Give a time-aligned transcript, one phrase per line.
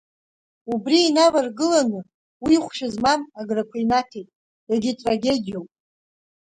[0.73, 1.99] Убри инаваргыланы,
[2.45, 4.27] уи хәшәы змам аграқәа инаҭеит
[4.69, 5.69] иагьтрагедиоуп.